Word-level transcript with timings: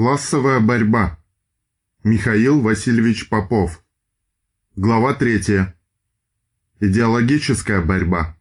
Классовая 0.00 0.60
борьба. 0.60 1.18
Михаил 2.04 2.62
Васильевич 2.62 3.28
Попов. 3.28 3.84
Глава 4.74 5.12
3. 5.12 5.66
Идеологическая 6.80 7.82
борьба. 7.82 8.34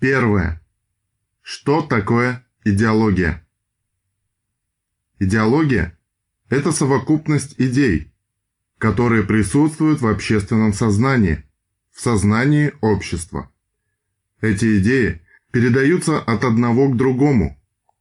Первое. 0.00 0.60
Что 1.40 1.80
такое 1.80 2.46
идеология? 2.62 3.48
Идеология– 5.18 5.98
это 6.50 6.72
совокупность 6.72 7.54
идей, 7.56 8.12
которые 8.76 9.22
присутствуют 9.22 10.02
в 10.02 10.06
общественном 10.06 10.74
сознании, 10.74 11.42
в 11.90 12.02
сознании 12.02 12.74
общества. 12.82 13.50
Эти 14.42 14.78
идеи 14.78 15.22
передаются 15.52 16.18
от 16.18 16.44
одного 16.44 16.90
к 16.90 16.98
другому. 16.98 17.58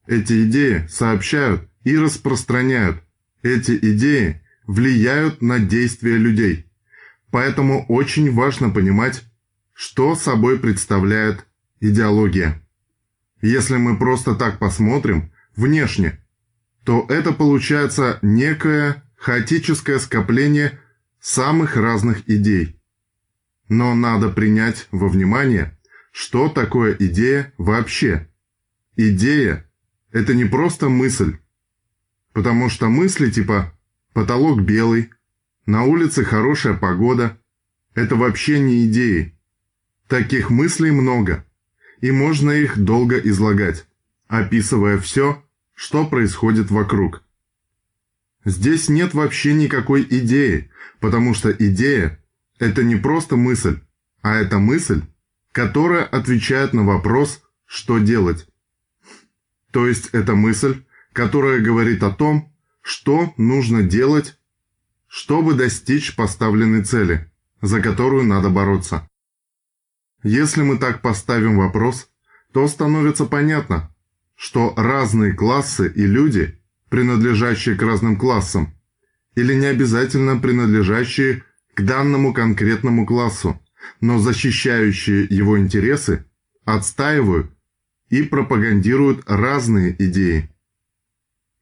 Эти 0.07 0.45
идеи 0.45 0.85
сообщают 0.87 1.69
и 1.83 1.97
распространяют. 1.97 3.03
Эти 3.41 3.77
идеи 3.77 4.41
влияют 4.65 5.41
на 5.41 5.59
действия 5.59 6.17
людей. 6.17 6.69
Поэтому 7.31 7.85
очень 7.87 8.31
важно 8.31 8.69
понимать, 8.69 9.23
что 9.73 10.15
собой 10.15 10.59
представляет 10.59 11.45
идеология. 11.79 12.61
Если 13.41 13.75
мы 13.75 13.97
просто 13.97 14.35
так 14.35 14.59
посмотрим, 14.59 15.31
внешне, 15.55 16.23
то 16.85 17.05
это 17.09 17.33
получается 17.33 18.19
некое 18.21 19.03
хаотическое 19.17 19.99
скопление 19.99 20.79
самых 21.19 21.75
разных 21.75 22.27
идей. 22.29 22.79
Но 23.69 23.95
надо 23.95 24.29
принять 24.29 24.87
во 24.91 25.07
внимание, 25.07 25.77
что 26.11 26.49
такое 26.49 26.95
идея 26.99 27.53
вообще. 27.57 28.29
Идея– 28.95 29.69
это 30.11 30.35
не 30.35 30.45
просто 30.45 30.89
мысль, 30.89 31.37
Потому 32.33 32.69
что 32.69 32.89
мысли 32.89 33.29
типа 33.29 33.73
«потолок 34.13 34.61
белый», 34.61 35.11
«на 35.65 35.83
улице 35.83 36.25
хорошая 36.25 36.73
погода»– 36.73 37.37
это 37.93 38.15
вообще 38.15 38.59
не 38.59 38.85
идеи. 38.87 39.37
Таких 40.07 40.49
мыслей 40.49 40.91
много, 40.91 41.45
и 42.01 42.11
можно 42.11 42.51
их 42.51 42.77
долго 42.77 43.17
излагать, 43.17 43.87
описывая 44.27 44.97
все, 44.97 45.43
что 45.75 46.05
происходит 46.05 46.69
вокруг. 46.71 47.23
Здесь 48.45 48.89
нет 48.89 49.13
вообще 49.13 49.53
никакой 49.53 50.03
идеи, 50.03 50.69
потому 50.99 51.33
что 51.33 51.51
идея– 51.51 52.19
это 52.59 52.83
не 52.83 52.95
просто 52.95 53.37
мысль, 53.37 53.79
а 54.21 54.35
это 54.35 54.57
мысль, 54.57 55.03
которая 55.51 56.03
отвечает 56.03 56.73
на 56.73 56.83
вопрос 56.83 57.41
«что 57.65 57.99
делать?». 57.99 58.47
То 59.71 59.87
есть 59.87 60.09
это 60.11 60.35
мысль, 60.35 60.83
которая 61.13 61.61
говорит 61.61 62.03
о 62.03 62.11
том, 62.11 62.51
что 62.81 63.33
нужно 63.37 63.83
делать, 63.83 64.37
чтобы 65.07 65.53
достичь 65.53 66.15
поставленной 66.15 66.83
цели, 66.83 67.31
за 67.61 67.81
которую 67.81 68.23
надо 68.23 68.49
бороться. 68.49 69.07
Если 70.23 70.63
мы 70.63 70.77
так 70.77 71.01
поставим 71.01 71.57
вопрос, 71.57 72.09
то 72.51 72.67
становится 72.67 73.25
понятно, 73.25 73.93
что 74.35 74.73
разные 74.75 75.33
классы 75.33 75.91
и 75.95 76.05
люди, 76.05 76.59
принадлежащие 76.89 77.75
к 77.75 77.81
разным 77.81 78.17
классам, 78.17 78.73
или 79.35 79.53
не 79.53 79.67
обязательно 79.67 80.37
принадлежащие 80.37 81.43
к 81.73 81.81
данному 81.81 82.33
конкретному 82.33 83.05
классу, 83.05 83.59
но 84.01 84.19
защищающие 84.19 85.25
его 85.29 85.59
интересы, 85.59 86.25
отстаивают 86.65 87.51
и 88.09 88.23
пропагандируют 88.23 89.23
разные 89.25 89.95
идеи. 89.97 90.52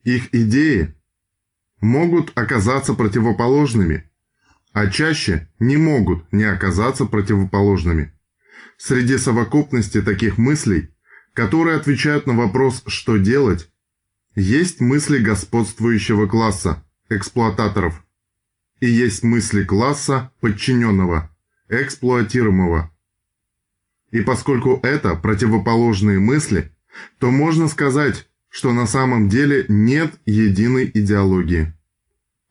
Их 0.03 0.33
идеи 0.33 0.95
могут 1.80 2.31
оказаться 2.35 2.94
противоположными, 2.94 4.09
а 4.73 4.88
чаще 4.88 5.49
не 5.59 5.77
могут 5.77 6.31
не 6.31 6.43
оказаться 6.43 7.05
противоположными. 7.05 8.14
Среди 8.77 9.17
совокупности 9.17 10.02
таких 10.02 10.37
мыслей, 10.37 10.89
которые 11.33 11.77
отвечают 11.77 12.26
на 12.26 12.33
вопрос 12.33 12.83
«что 12.87 13.17
делать?», 13.17 13.70
есть 14.33 14.80
мысли 14.80 15.20
господствующего 15.20 16.26
класса, 16.26 16.83
эксплуататоров, 17.09 18.03
и 18.80 18.87
есть 18.87 19.23
мысли 19.23 19.64
класса 19.64 20.31
подчиненного, 20.39 21.30
эксплуатируемого. 21.70 22.92
И 24.11 24.21
поскольку 24.21 24.80
это 24.83 25.15
противоположные 25.15 26.20
мысли, 26.20 26.76
то 27.20 27.30
можно 27.30 27.67
сказать, 27.67 28.30
что 28.52 28.73
на 28.73 28.86
самом 28.86 29.30
деле 29.30 29.66
нет 29.70 30.14
единой 30.26 30.92
идеологии, 30.94 31.73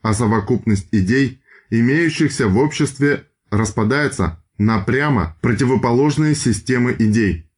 а 0.00 0.14
совокупность 0.14 0.88
идей, 0.92 1.42
имеющихся 1.68 2.48
в 2.48 2.56
обществе, 2.56 3.26
распадается 3.50 4.42
на 4.56 4.80
прямо 4.80 5.36
противоположные 5.42 6.34
системы 6.34 6.96
идей. 6.98 7.50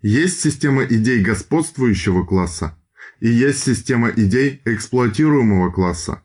Есть 0.00 0.40
система 0.40 0.84
идей 0.84 1.20
господствующего 1.20 2.24
класса 2.24 2.76
и 3.20 3.28
есть 3.28 3.62
система 3.62 4.10
идей 4.10 4.62
эксплуатируемого 4.64 5.70
класса. 5.70 6.22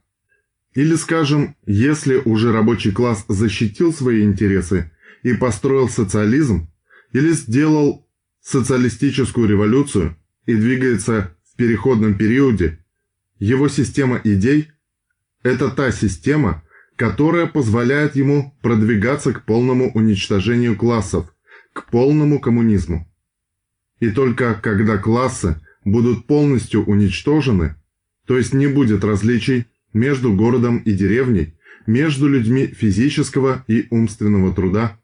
Или, 0.75 0.95
скажем, 0.95 1.55
если 1.65 2.15
уже 2.15 2.53
рабочий 2.53 2.91
класс 2.91 3.25
защитил 3.27 3.93
свои 3.93 4.23
интересы 4.23 4.91
и 5.23 5.33
построил 5.33 5.89
социализм, 5.89 6.69
или 7.11 7.31
сделал 7.33 8.07
социалистическую 8.41 9.47
революцию 9.47 10.15
и 10.45 10.55
двигается 10.55 11.35
переходном 11.59 12.13
периоде 12.13 12.79
его 13.37 13.67
система 13.67 14.21
идей– 14.23 14.71
это 15.43 15.69
та 15.69 15.91
система, 15.91 16.63
которая 16.95 17.47
позволяет 17.47 18.15
ему 18.15 18.57
продвигаться 18.61 19.33
к 19.33 19.43
полному 19.43 19.91
уничтожению 19.93 20.77
классов, 20.77 21.35
к 21.73 21.89
полному 21.91 22.39
коммунизму. 22.39 23.13
И 23.99 24.09
только 24.09 24.53
когда 24.53 24.97
классы 24.97 25.59
будут 25.83 26.27
полностью 26.27 26.85
уничтожены, 26.85 27.75
то 28.25 28.37
есть 28.37 28.53
не 28.53 28.67
будет 28.67 29.03
различий 29.03 29.65
между 29.91 30.33
городом 30.33 30.77
и 30.77 30.93
деревней, 30.93 31.57
между 31.85 32.29
людьми 32.29 32.67
физического 32.67 33.65
и 33.67 33.85
умственного 33.89 34.53
труда, 34.53 34.97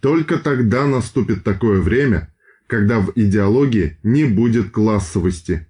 только 0.00 0.36
тогда 0.36 0.86
наступит 0.86 1.42
такое 1.42 1.80
время, 1.80 2.34
когда 2.66 3.00
в 3.00 3.12
идеологии 3.14 3.98
не 4.02 4.26
будет 4.26 4.72
классовости. 4.72 5.66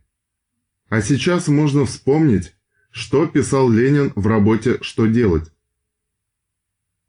А 0.89 1.03
сейчас 1.03 1.49
можно 1.49 1.85
вспомнить, 1.85 2.55
что 2.91 3.27
писал 3.27 3.69
Ленин 3.71 4.13
в 4.15 4.27
работе 4.27 4.79
«Что 4.81 5.07
делать?». 5.07 5.51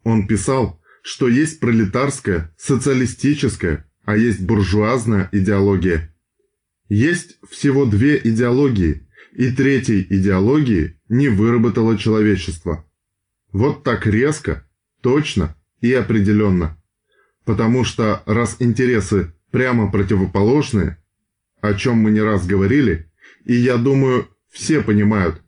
Он 0.03 0.27
писал, 0.27 0.81
что 1.03 1.27
есть 1.27 1.59
пролетарская, 1.59 2.53
социалистическая, 2.57 3.89
а 4.03 4.17
есть 4.17 4.41
буржуазная 4.41 5.29
идеология. 5.31 6.13
Есть 6.89 7.37
всего 7.49 7.85
две 7.85 8.17
идеологии, 8.17 9.07
и 9.33 9.51
третьей 9.51 10.05
идеологии 10.09 10.99
не 11.09 11.27
выработало 11.27 11.97
человечество. 11.97 12.85
Вот 13.51 13.83
так 13.83 14.07
резко, 14.07 14.67
точно 15.01 15.55
и 15.81 15.93
определенно. 15.93 16.81
Потому 17.45 17.83
что 17.83 18.23
раз 18.25 18.57
интересы 18.59 19.33
прямо 19.51 19.91
противоположные, 19.91 20.97
о 21.61 21.73
чем 21.73 21.97
мы 21.97 22.11
не 22.11 22.21
раз 22.21 22.47
говорили, 22.47 23.06
и 23.47 23.55
я 23.55 23.77
думаю, 23.77 24.27
все 24.51 24.81
понимают, 24.81 25.41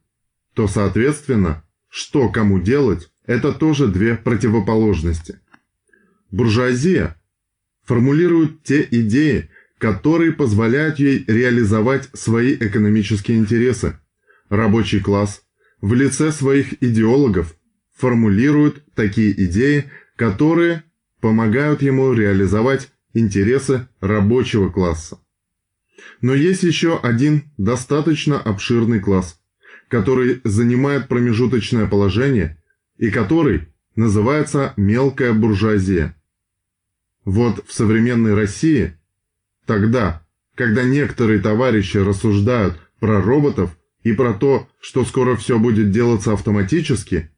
то, 0.54 0.68
соответственно, 0.68 1.64
что 1.90 2.30
кому 2.30 2.60
делать, 2.60 3.12
это 3.26 3.52
тоже 3.52 3.88
две 3.88 4.16
противоположности. 4.16 5.40
Буржуазия 6.32 7.22
формулирует 7.84 8.64
те 8.64 8.88
идеи, 8.90 9.50
которые 9.78 10.32
позволяют 10.32 11.00
ей 11.00 11.26
реализовать 11.28 12.10
свои 12.14 12.56
экономические 12.56 13.38
интересы. 13.38 14.00
Рабочий 14.50 15.02
класс 15.02 15.44
в 15.82 15.94
лице 15.94 16.32
своих 16.32 16.82
идеологов 16.82 17.56
формулирует 17.96 18.84
такие 18.96 19.32
идеи, 19.46 19.92
которые 20.16 20.84
помогают 21.20 21.82
ему 21.82 22.14
реализовать 22.14 22.92
интересы 23.14 23.90
рабочего 24.00 24.70
класса. 24.70 25.20
Но 26.22 26.34
есть 26.34 26.64
еще 26.64 27.00
один 27.00 27.52
достаточно 27.58 28.40
обширный 28.40 29.00
класс, 29.00 29.40
который 29.88 30.42
занимает 30.44 31.08
промежуточное 31.08 31.88
положение 31.88 32.62
и 32.98 33.10
который 33.10 33.70
называется 33.96 34.74
мелкая 34.78 35.34
буржуазия. 35.34 36.16
Вот 37.26 37.66
в 37.68 37.74
современной 37.74 38.34
России, 38.34 38.98
тогда, 39.66 40.26
когда 40.56 40.84
некоторые 40.84 41.40
товарищи 41.40 41.98
рассуждают 41.98 42.80
про 43.00 43.22
роботов 43.22 43.78
и 44.04 44.14
про 44.14 44.34
то, 44.34 44.68
что 44.80 45.06
скоро 45.06 45.36
все 45.36 45.60
будет 45.60 45.92
делаться 45.92 46.34
автоматически, 46.34 47.32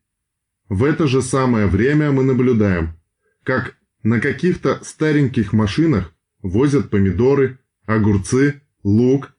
в 0.69 0.83
это 0.83 1.07
же 1.07 1.21
самое 1.21 1.67
время 1.67 2.11
мы 2.11 2.23
наблюдаем, 2.23 2.97
как 3.43 3.75
на 4.03 4.19
каких-то 4.19 4.79
стареньких 4.83 5.53
машинах 5.53 6.13
возят 6.41 6.89
помидоры, 6.89 7.59
огурцы, 7.95 8.61
лук 8.83 9.33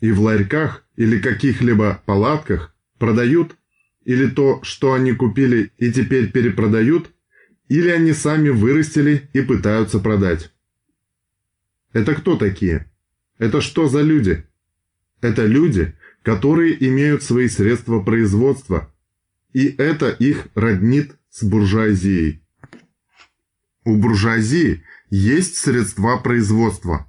и 0.00 0.12
в 0.12 0.20
ларьках 0.20 0.84
или 0.96 1.20
каких-либо 1.20 2.02
палатках 2.06 2.74
продают 2.98 3.56
или 4.04 4.26
то, 4.26 4.60
что 4.62 4.94
они 4.94 5.12
купили 5.12 5.72
и 5.76 5.92
теперь 5.92 6.32
перепродают, 6.32 7.10
или 7.68 7.88
они 7.90 8.12
сами 8.12 8.48
вырастили 8.48 9.28
и 9.32 9.42
пытаются 9.42 9.98
продать. 9.98 10.52
Это 11.92 12.14
кто 12.14 12.36
такие? 12.36 12.90
Это 13.38 13.60
что 13.60 13.88
за 13.88 14.02
люди? 14.02 14.46
Это 15.20 15.46
люди, 15.46 15.94
которые 16.22 16.76
имеют 16.88 17.22
свои 17.22 17.48
средства 17.48 18.00
производства, 18.00 18.92
и 19.52 19.66
это 19.66 20.10
их 20.10 20.48
роднит 20.54 21.16
с 21.30 21.42
буржуазией. 21.44 22.42
У 23.84 23.96
буржуазии 23.96 24.84
есть 25.10 25.56
средства 25.56 26.18
производства. 26.18 27.07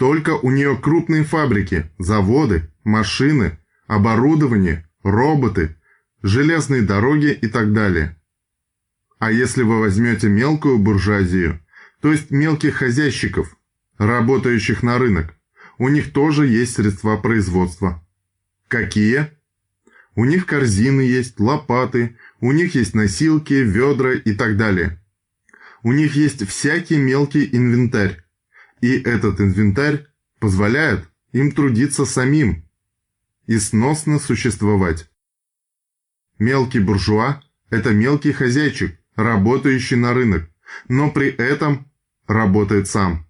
Только 0.00 0.30
у 0.30 0.50
нее 0.50 0.78
крупные 0.78 1.24
фабрики, 1.24 1.90
заводы, 1.98 2.70
машины, 2.84 3.58
оборудование, 3.86 4.88
роботы, 5.02 5.76
железные 6.22 6.80
дороги 6.80 7.38
и 7.38 7.46
так 7.48 7.74
далее. 7.74 8.16
А 9.18 9.30
если 9.30 9.62
вы 9.62 9.78
возьмете 9.78 10.30
мелкую 10.30 10.78
буржуазию, 10.78 11.60
то 12.00 12.10
есть 12.10 12.30
мелких 12.30 12.76
хозяйщиков, 12.76 13.54
работающих 13.98 14.82
на 14.82 14.96
рынок, 14.96 15.34
у 15.76 15.90
них 15.90 16.14
тоже 16.14 16.46
есть 16.46 16.76
средства 16.76 17.18
производства. 17.18 18.02
Какие? 18.68 19.28
У 20.14 20.24
них 20.24 20.46
корзины 20.46 21.02
есть, 21.02 21.38
лопаты, 21.38 22.16
у 22.40 22.52
них 22.52 22.74
есть 22.74 22.94
носилки, 22.94 23.52
ведра 23.52 24.14
и 24.14 24.32
так 24.32 24.56
далее. 24.56 24.98
У 25.82 25.92
них 25.92 26.14
есть 26.16 26.48
всякий 26.48 26.96
мелкий 26.96 27.46
инвентарь. 27.52 28.24
И 28.80 28.98
этот 28.98 29.40
инвентарь 29.40 30.06
позволяет 30.38 31.08
им 31.32 31.52
трудиться 31.52 32.04
самим 32.04 32.68
и 33.46 33.58
сносно 33.58 34.18
существовать. 34.18 35.10
Мелкий 36.38 36.80
буржуа– 36.80 37.42
это 37.70 37.92
мелкий 37.92 38.32
хозяйчик, 38.32 38.98
работающий 39.16 39.96
на 39.96 40.14
рынок, 40.14 40.48
но 40.88 41.10
при 41.10 41.28
этом 41.28 41.90
работает 42.26 42.88
сам. 42.88 43.26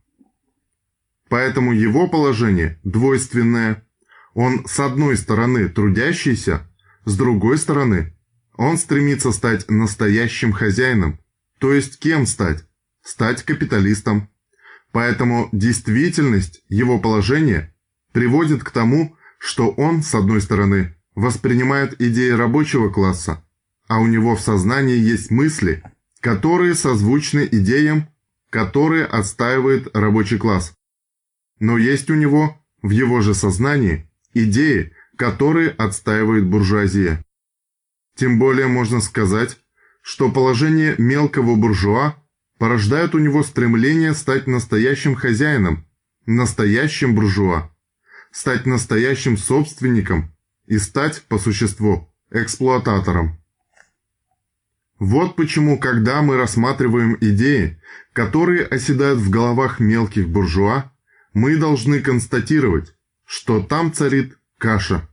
Поэтому 1.29 1.73
его 1.73 2.09
положение 2.09 2.81
двойственное. 2.85 3.87
Он 4.35 4.65
с 4.67 4.79
одной 4.79 5.17
стороны 5.17 5.69
трудящийся, 5.69 6.69
с 7.05 7.17
другой 7.17 7.59
стороны 7.59 8.17
он 8.57 8.77
стремится 8.77 9.33
стать 9.33 9.71
настоящим 9.71 10.53
хозяином. 10.53 11.19
То 11.59 11.73
есть 11.73 11.99
кем 11.99 12.27
стать? 12.27 12.65
Стать 13.03 13.43
капиталистом. 13.43 14.29
Поэтому 14.93 15.49
действительность 15.53 16.63
его 16.69 16.99
положения 16.99 17.75
приводит 18.13 18.65
к 18.65 18.71
тому, 18.71 19.17
что 19.39 19.71
он, 19.71 20.03
с 20.03 20.15
одной 20.15 20.41
стороны, 20.41 20.97
воспринимает 21.15 22.01
идеи 22.01 22.31
рабочего 22.31 22.91
класса, 22.91 23.45
а 23.89 24.01
у 24.01 24.07
него 24.07 24.37
в 24.37 24.41
сознании 24.41 24.97
есть 24.97 25.31
мысли, 25.31 25.83
которые 26.21 26.75
созвучны 26.75 27.49
идеям, 27.51 28.09
которые 28.51 29.05
отстаивает 29.05 29.95
рабочий 29.97 30.39
класс. 30.39 30.75
Но 31.61 31.79
есть 31.79 32.11
у 32.11 32.15
него, 32.15 32.61
в 32.83 32.91
его 32.91 33.21
же 33.21 33.35
сознании, 33.35 34.11
идеи, 34.35 34.93
которые 35.17 35.71
отстаивает 35.71 36.47
буржуазия. 36.47 37.25
Тем 38.17 38.39
более 38.39 38.67
можно 38.67 39.01
сказать, 39.01 39.59
что 40.03 40.31
положение 40.31 40.95
мелкого 40.99 41.55
буржуа 41.57 42.17
порождает 42.61 43.15
у 43.15 43.19
него 43.19 43.43
стремление 43.43 44.13
стать 44.13 44.47
настоящим 44.47 45.15
хозяином, 45.15 45.87
настоящим 46.27 47.15
буржуа, 47.15 47.75
стать 48.31 48.67
настоящим 48.67 49.39
собственником 49.39 50.37
и 50.67 50.77
стать, 50.77 51.23
по 51.23 51.39
существу, 51.39 52.13
эксплуататором. 52.31 53.43
Вот 54.99 55.37
почему, 55.37 55.79
когда 55.79 56.21
мы 56.21 56.37
рассматриваем 56.37 57.17
идеи, 57.19 57.81
которые 58.13 58.67
оседают 58.67 59.21
в 59.21 59.31
головах 59.31 59.81
мелких 59.81 60.29
буржуа, 60.29 60.93
мы 61.33 61.57
должны 61.57 62.01
констатировать, 62.01 62.95
что 63.25 63.63
там 63.63 63.91
царит 63.91 64.37
каша. 64.59 65.09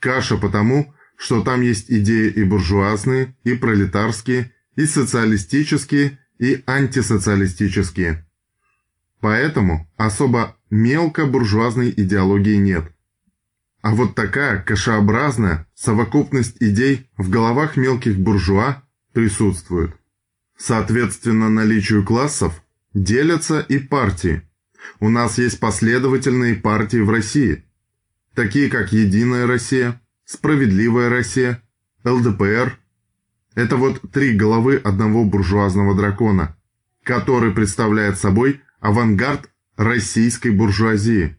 Каша 0.00 0.36
потому, 0.36 0.92
что 1.16 1.44
там 1.44 1.60
есть 1.60 1.92
идеи 1.92 2.28
и 2.28 2.42
буржуазные, 2.42 3.36
и 3.44 3.54
пролетарские, 3.54 4.51
и 4.76 4.86
социалистические, 4.86 6.18
и 6.38 6.62
антисоциалистические. 6.66 8.26
Поэтому 9.20 9.88
особо 9.96 10.56
мелко-буржуазной 10.70 11.92
идеологии 11.96 12.56
нет. 12.56 12.92
А 13.80 13.94
вот 13.94 14.14
такая 14.14 14.62
кашеобразная 14.62 15.66
совокупность 15.74 16.56
идей 16.60 17.10
в 17.16 17.30
головах 17.30 17.76
мелких 17.76 18.18
буржуа 18.18 18.82
присутствует. 19.12 19.94
Соответственно 20.56 21.48
наличию 21.48 22.04
классов 22.04 22.62
делятся 22.94 23.60
и 23.60 23.78
партии– 23.78 24.42
у 25.00 25.08
нас 25.08 25.38
есть 25.38 25.60
последовательные 25.60 26.54
партии 26.54 26.98
в 26.98 27.10
России, 27.10 27.64
такие 28.34 28.68
как 28.68 28.92
«Единая 28.92 29.46
Россия», 29.46 30.00
«Справедливая 30.24 31.08
Россия», 31.08 31.62
ЛДПР. 32.04 32.78
Это 33.54 33.76
вот 33.76 34.00
три 34.12 34.32
головы 34.34 34.76
одного 34.76 35.24
буржуазного 35.24 35.94
дракона, 35.94 36.56
который 37.02 37.52
представляет 37.52 38.18
собой 38.18 38.62
авангард 38.80 39.50
российской 39.76 40.50
буржуазии. 40.50 41.36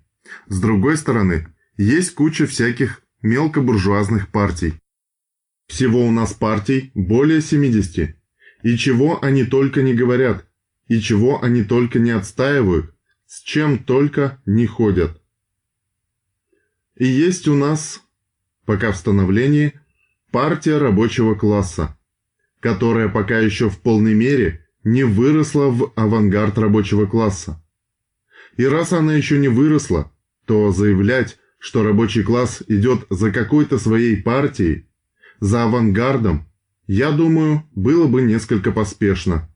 С 0.47 0.59
другой 0.61 0.97
стороны, 0.97 1.47
есть 1.77 2.13
куча 2.13 2.45
всяких 2.45 3.01
мелкобуржуазных 3.21 4.29
партий. 4.29 4.75
Всего 5.67 6.05
у 6.05 6.11
нас 6.11 6.33
партий 6.33 6.91
более 6.93 7.41
70. 7.41 8.15
И 8.63 8.77
чего 8.77 9.23
они 9.23 9.43
только 9.43 9.81
не 9.81 9.93
говорят, 9.93 10.45
и 10.87 10.99
чего 10.99 11.43
они 11.43 11.63
только 11.63 11.99
не 11.99 12.11
отстаивают, 12.11 12.93
с 13.25 13.41
чем 13.41 13.79
только 13.79 14.41
не 14.45 14.67
ходят. 14.67 15.19
И 16.95 17.05
есть 17.05 17.47
у 17.47 17.55
нас, 17.55 18.01
пока 18.65 18.91
в 18.91 18.97
становлении, 18.97 19.73
партия 20.31 20.77
рабочего 20.77 21.33
класса, 21.33 21.97
которая 22.63 23.09
пока 23.09 23.37
еще 23.39 23.69
в 23.69 23.79
полной 23.79 24.13
мере 24.13 24.65
не 24.83 25.03
выросла 25.03 25.67
в 25.67 25.91
авангард 25.95 26.57
рабочего 26.57 27.05
класса. 27.05 27.61
И 28.57 28.65
раз 28.65 28.93
она 28.93 29.13
еще 29.13 29.37
не 29.37 29.49
выросла, 29.49 30.11
то 30.45 30.71
заявлять, 30.71 31.37
что 31.59 31.83
рабочий 31.83 32.23
класс 32.23 32.63
идет 32.67 33.05
за 33.09 33.31
какой-то 33.31 33.77
своей 33.77 34.15
партией, 34.15 34.87
за 35.41 35.65
авангардом, 35.65 36.49
я 36.87 37.11
думаю, 37.11 37.63
было 37.75 38.07
бы 38.07 38.21
несколько 38.21 38.71
поспешно. 38.71 39.49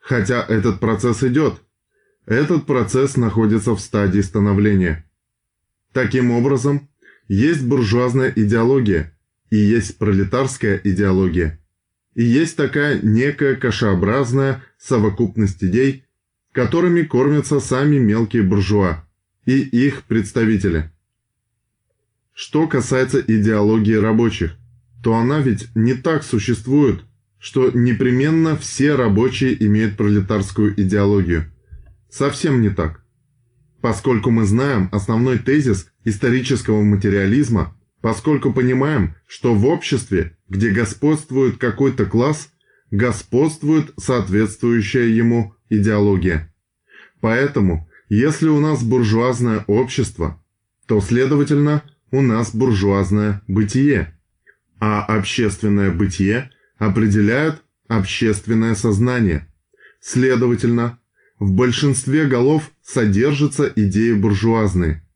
Хотя 0.00 0.42
этот 0.42 0.80
процесс 0.80 1.22
идет– 1.22 1.60
этот 2.26 2.66
процесс 2.66 3.16
находится 3.16 3.74
в 3.74 3.80
стадии 3.80 4.20
становления. 4.20 5.04
Таким 5.92 6.30
образом, 6.30 6.88
есть 7.26 7.64
буржуазная 7.66 8.32
идеология 8.34 9.18
и 9.50 9.56
есть 9.56 9.98
пролетарская 9.98 10.80
идеология. 10.84 11.61
И 12.14 12.22
есть 12.22 12.56
такая 12.56 13.00
некая 13.02 13.56
кашеобразная 13.56 14.62
совокупность 14.78 15.62
идей, 15.64 16.04
которыми 16.52 17.02
кормятся 17.02 17.60
сами 17.60 17.96
мелкие 17.96 18.42
буржуа 18.42 19.04
и 19.46 19.60
их 19.60 20.04
представители. 20.04 20.90
Что 22.34 22.66
касается 22.66 23.20
идеологии 23.20 23.94
рабочих, 23.94 24.56
то 25.02 25.14
она 25.14 25.40
ведь 25.40 25.68
не 25.74 25.94
так 25.94 26.22
существует, 26.22 27.02
что 27.38 27.70
непременно 27.70 28.56
все 28.56 28.94
рабочие 28.94 29.60
имеют 29.66 29.96
пролетарскую 29.96 30.80
идеологию. 30.80 31.52
Совсем 32.08 32.60
не 32.60 32.70
так. 32.70 33.02
Поскольку 33.80 34.30
мы 34.30 34.44
знаем 34.44 34.88
основной 34.92 35.38
тезис 35.38 35.88
исторического 36.04 36.82
материализма, 36.82 37.76
поскольку 38.02 38.52
понимаем, 38.52 39.14
что 39.26 39.54
в 39.54 39.64
обществе, 39.64 40.36
где 40.48 40.70
господствует 40.70 41.56
какой-то 41.56 42.04
класс, 42.04 42.50
господствует 42.90 43.94
соответствующая 43.96 45.08
ему 45.08 45.54
идеология. 45.70 46.52
Поэтому, 47.20 47.88
если 48.08 48.48
у 48.48 48.60
нас 48.60 48.82
буржуазное 48.82 49.64
общество, 49.68 50.44
то, 50.86 51.00
следовательно, 51.00 51.82
у 52.10 52.20
нас 52.20 52.54
буржуазное 52.54 53.40
бытие, 53.46 54.18
а 54.80 55.04
общественное 55.04 55.90
бытие 55.90 56.50
определяет 56.76 57.62
общественное 57.88 58.74
сознание. 58.74 59.48
Следовательно, 60.00 60.98
в 61.38 61.52
большинстве 61.52 62.26
голов 62.26 62.72
содержатся 62.82 63.72
идеи 63.74 64.12
буржуазные. 64.12 65.06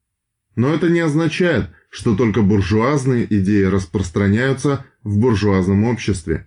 Но 0.55 0.73
это 0.73 0.89
не 0.89 1.01
означает, 1.01 1.71
что 1.91 2.17
только 2.17 2.43
буржуазные 2.43 3.27
идеи 3.39 3.65
распространяются 3.65 4.85
в 5.03 5.19
буржуазном 5.19 5.85
обществе. 5.85 6.47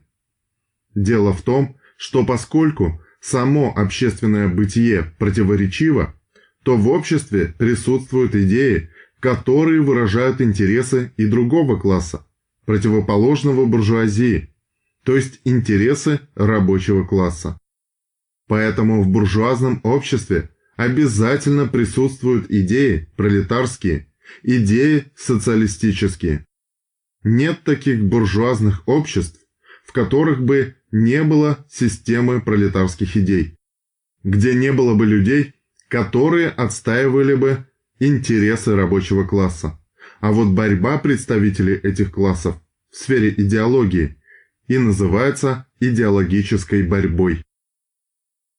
Дело 0.96 1.34
в 1.34 1.41
том, 1.41 1.77
что 1.98 2.25
поскольку 2.25 3.01
само 3.22 3.74
общественное 3.75 4.48
бытие 4.48 5.13
противоречиво, 5.17 6.15
то 6.63 6.77
в 6.77 6.88
обществе 6.89 7.53
присутствуют 7.58 8.36
идеи, 8.36 8.89
которые 9.19 9.81
выражают 9.81 10.41
интересы 10.41 11.13
и 11.17 11.25
другого 11.25 11.79
класса, 11.79 12.25
противоположного 12.65 13.65
буржуазии, 13.65 14.53
то 15.03 15.15
есть 15.15 15.41
интересы 15.43 16.22
рабочего 16.36 17.03
класса. 17.05 17.60
Поэтому 18.48 19.03
в 19.03 19.08
буржуазном 19.08 19.79
обществе 19.84 20.50
обязательно 20.75 21.67
присутствуют 21.67 22.50
идеи 22.50 23.10
пролетарские, 23.15 24.09
идеи 24.44 25.12
социалистические. 25.16 26.46
Нет 27.24 27.64
таких 27.64 28.04
буржуазных 28.04 28.88
обществ, 28.88 29.40
в 29.86 29.92
которых 29.92 30.42
бы 30.44 30.76
не 30.92 31.24
было 31.24 31.66
системы 31.70 32.42
пролетарских 32.42 33.18
идей, 33.18 33.58
где 34.24 34.54
не 34.54 34.72
было 34.72 34.96
бы 34.96 35.06
людей, 35.06 35.56
которые 35.88 36.50
отстаивали 36.50 37.36
бы 37.36 37.68
интересы 38.00 38.76
рабочего 38.76 39.26
класса. 39.26 39.80
А 40.22 40.32
вот 40.32 40.50
борьба 40.50 40.98
представителей 40.98 41.76
этих 41.76 42.12
классов 42.12 42.56
в 42.92 42.98
сфере 42.98 43.34
идеологии 43.36 44.18
и 44.68 44.78
называется 44.78 45.68
идеологической 45.80 46.84
борьбой. 46.84 47.44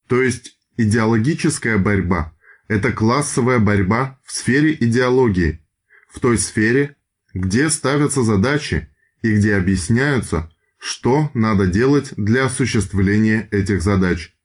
То 0.08 0.22
есть 0.22 0.58
идеологическая 0.76 1.78
борьба– 1.78 2.34
это 2.70 2.92
классовая 2.92 3.58
борьба 3.58 4.20
в 4.22 4.30
сфере 4.30 4.72
идеологии, 4.72 5.60
в 6.08 6.20
той 6.20 6.38
сфере, 6.38 6.94
где 7.34 7.68
ставятся 7.68 8.22
задачи 8.22 8.88
и 9.22 9.34
где 9.34 9.56
объясняются, 9.56 10.52
что 10.78 11.32
надо 11.34 11.66
делать 11.66 12.12
для 12.16 12.44
осуществления 12.44 13.48
этих 13.50 13.82
задач. 13.82 14.36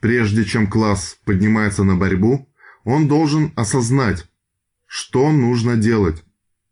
Прежде 0.00 0.46
чем 0.46 0.66
класс 0.66 1.18
поднимается 1.26 1.84
на 1.84 1.94
борьбу, 1.94 2.48
он 2.84 3.06
должен 3.06 3.52
осознать, 3.54 4.26
что 4.86 5.30
нужно 5.30 5.76
делать, 5.76 6.24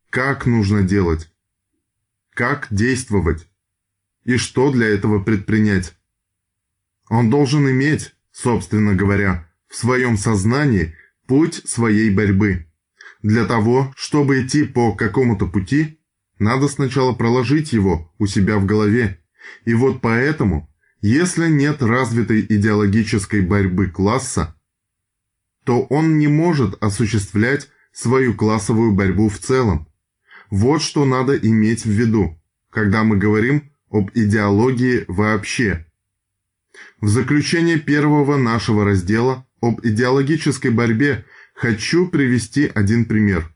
как 0.08 0.46
нужно 0.46 0.82
делать, 0.82 1.30
как 2.32 2.68
действовать 2.70 3.46
и 4.24 4.38
что 4.38 4.72
для 4.72 4.88
этого 4.88 5.22
предпринять. 5.22 5.94
Он 7.10 7.28
должен 7.28 7.68
иметь, 7.70 8.14
собственно 8.32 8.94
говоря, 8.94 9.47
в 9.68 9.76
своем 9.76 10.16
сознании 10.16 10.94
путь 11.26 11.62
своей 11.66 12.10
борьбы. 12.10 12.66
Для 13.22 13.44
того, 13.44 13.92
чтобы 13.96 14.42
идти 14.42 14.64
по 14.64 14.94
какому-то 14.94 15.46
пути, 15.46 16.00
надо 16.38 16.68
сначала 16.68 17.12
проложить 17.12 17.72
его 17.72 18.12
у 18.18 18.26
себя 18.26 18.58
в 18.58 18.66
голове. 18.66 19.20
И 19.64 19.74
вот 19.74 20.00
поэтому, 20.00 20.72
если 21.00 21.48
нет 21.48 21.82
развитой 21.82 22.40
идеологической 22.48 23.40
борьбы 23.40 23.88
класса, 23.88 24.54
то 25.64 25.82
он 25.82 26.18
не 26.18 26.28
может 26.28 26.82
осуществлять 26.82 27.68
свою 27.92 28.34
классовую 28.34 28.92
борьбу 28.92 29.28
в 29.28 29.38
целом. 29.38 29.88
Вот 30.50 30.80
что 30.80 31.04
надо 31.04 31.36
иметь 31.36 31.84
в 31.84 31.90
виду, 31.90 32.40
когда 32.70 33.04
мы 33.04 33.16
говорим 33.16 33.72
об 33.90 34.10
идеологии 34.14 35.04
вообще. 35.08 35.86
В 37.00 37.08
заключение 37.08 37.78
первого 37.78 38.36
нашего 38.36 38.84
раздела 38.84 39.46
об 39.60 39.80
идеологической 39.84 40.70
борьбе 40.70 41.24
хочу 41.54 42.08
привести 42.08 42.70
один 42.74 43.04
пример. 43.04 43.52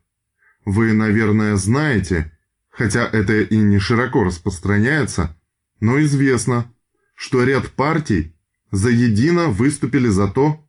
Вы, 0.65 0.93
наверное, 0.93 1.57
знаете, 1.57 2.37
хотя 2.71 3.07
это 3.07 3.41
и 3.41 3.57
не 3.57 3.79
широко 3.79 4.25
распространяется, 4.25 5.37
но 5.81 6.01
известно, 6.03 6.73
что 7.15 7.45
ряд 7.45 7.69
партий 7.71 8.37
заедино 8.71 9.49
выступили 9.49 10.09
за 10.09 10.29
то, 10.29 10.67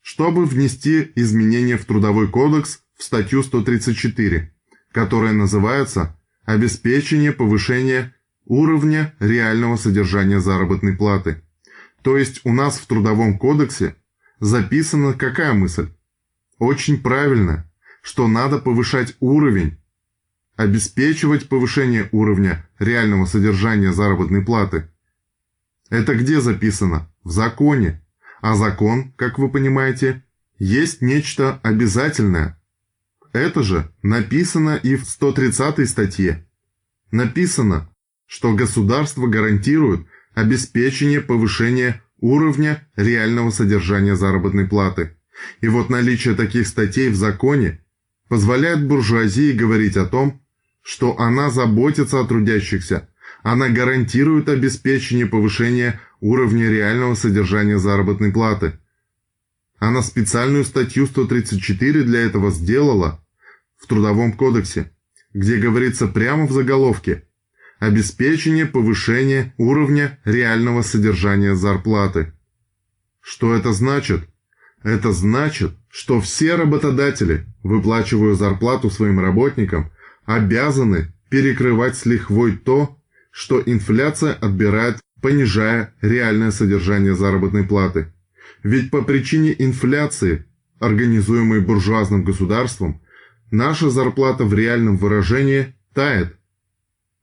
чтобы 0.00 0.44
внести 0.44 1.12
изменения 1.14 1.76
в 1.76 1.84
Трудовой 1.84 2.28
кодекс 2.28 2.80
в 2.96 3.02
статью 3.02 3.42
134, 3.42 4.54
которая 4.92 5.32
называется 5.32 6.18
«Обеспечение 6.44 7.32
повышения 7.32 8.14
уровня 8.44 9.14
реального 9.18 9.76
содержания 9.76 10.40
заработной 10.40 10.96
платы». 10.96 11.42
То 12.02 12.18
есть 12.18 12.42
у 12.44 12.52
нас 12.52 12.78
в 12.78 12.86
Трудовом 12.86 13.38
кодексе 13.38 13.96
записана 14.44 15.14
какая 15.14 15.54
мысль? 15.54 15.88
Очень 16.58 17.00
правильно, 17.00 17.70
что 18.02 18.28
надо 18.28 18.58
повышать 18.58 19.16
уровень, 19.20 19.78
обеспечивать 20.56 21.48
повышение 21.48 22.08
уровня 22.12 22.68
реального 22.78 23.24
содержания 23.24 23.92
заработной 23.92 24.42
платы. 24.42 24.90
Это 25.88 26.14
где 26.14 26.40
записано? 26.40 27.10
В 27.22 27.30
законе. 27.30 28.02
А 28.42 28.54
закон, 28.54 29.12
как 29.16 29.38
вы 29.38 29.48
понимаете, 29.50 30.22
есть 30.58 31.00
нечто 31.00 31.58
обязательное. 31.62 32.60
Это 33.32 33.62
же 33.62 33.90
написано 34.02 34.76
и 34.76 34.96
в 34.96 35.06
130 35.06 35.88
статье. 35.88 36.46
Написано, 37.10 37.90
что 38.26 38.54
государство 38.54 39.26
гарантирует 39.26 40.06
обеспечение 40.34 41.20
повышения 41.22 42.02
уровня 42.24 42.88
реального 42.96 43.50
содержания 43.50 44.16
заработной 44.16 44.66
платы. 44.66 45.14
И 45.60 45.68
вот 45.68 45.90
наличие 45.90 46.34
таких 46.34 46.66
статей 46.66 47.10
в 47.10 47.16
законе 47.16 47.84
позволяет 48.28 48.86
буржуазии 48.86 49.52
говорить 49.52 49.98
о 49.98 50.06
том, 50.06 50.40
что 50.80 51.20
она 51.20 51.50
заботится 51.50 52.20
о 52.20 52.24
трудящихся, 52.24 53.10
она 53.42 53.68
гарантирует 53.68 54.48
обеспечение 54.48 55.26
повышения 55.26 56.00
уровня 56.20 56.70
реального 56.70 57.14
содержания 57.14 57.78
заработной 57.78 58.32
платы. 58.32 58.78
Она 59.78 60.00
специальную 60.00 60.64
статью 60.64 61.06
134 61.06 62.04
для 62.04 62.20
этого 62.20 62.50
сделала 62.50 63.22
в 63.76 63.86
Трудовом 63.86 64.32
кодексе, 64.32 64.90
где 65.34 65.58
говорится 65.58 66.06
прямо 66.06 66.46
в 66.46 66.52
заголовке 66.52 67.24
«Обеспечение 67.84 68.64
повышения 68.64 69.52
уровня 69.58 70.18
реального 70.24 70.80
содержания 70.80 71.54
зарплаты». 71.54 72.32
Что 73.20 73.54
это 73.54 73.74
значит? 73.74 74.26
Это 74.82 75.12
значит, 75.12 75.72
что 75.90 76.18
все 76.18 76.54
работодатели, 76.54 77.44
выплачивая 77.62 78.36
зарплату 78.36 78.88
своим 78.88 79.20
работникам, 79.20 79.90
обязаны 80.24 81.12
перекрывать 81.28 81.94
с 81.98 82.06
лихвой 82.06 82.56
то, 82.56 82.98
что 83.30 83.62
инфляция 83.66 84.32
отбирает, 84.32 84.96
понижая 85.20 85.94
реальное 86.00 86.52
содержание 86.52 87.14
заработной 87.14 87.64
платы. 87.64 88.14
Ведь 88.62 88.90
по 88.90 89.02
причине 89.02 89.54
инфляции, 89.58 90.46
организуемой 90.78 91.60
буржуазным 91.60 92.24
государством, 92.24 93.02
наша 93.50 93.90
зарплата 93.90 94.44
в 94.44 94.54
реальном 94.54 94.96
выражении 94.96 95.74
тает. 95.92 96.38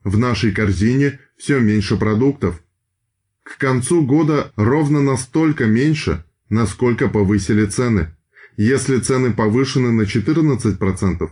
В 0.04 0.18
нашей 0.18 0.52
корзине 0.52 1.20
все 1.38 1.60
меньше 1.60 1.98
продуктов. 1.98 2.62
К 3.44 3.58
концу 3.58 4.06
года 4.06 4.52
ровно 4.56 5.02
настолько 5.02 5.66
меньше– 5.66 6.24
насколько 6.52 7.08
повысили 7.08 7.66
цены. 7.66 8.14
Если 8.58 9.00
цены 9.00 9.34
повышены 9.34 9.92
на 9.92 10.04
14%, 10.04 11.30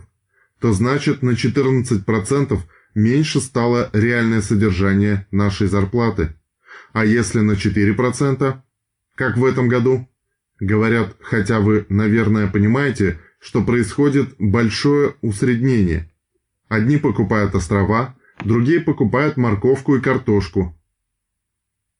то 0.58 0.72
значит 0.72 1.22
на 1.22 1.30
14% 1.30 2.58
меньше 2.94 3.40
стало 3.40 3.90
реальное 3.92 4.40
содержание 4.40 5.26
нашей 5.30 5.68
зарплаты. 5.68 6.34
А 6.92 7.04
если 7.04 7.40
на 7.40 7.52
4%, 7.52 8.60
как 9.14 9.36
в 9.36 9.44
этом 9.44 9.68
году? 9.68 10.08
Говорят, 10.58 11.14
хотя 11.20 11.60
вы, 11.60 11.86
наверное, 11.90 12.46
понимаете, 12.46 13.20
что 13.40 13.62
происходит 13.62 14.34
большое 14.38 15.14
усреднение. 15.20 16.10
Одни 16.68 16.96
покупают 16.96 17.54
острова, 17.54 18.16
другие 18.44 18.80
покупают 18.80 19.36
морковку 19.36 19.96
и 19.96 20.00
картошку. 20.00 20.78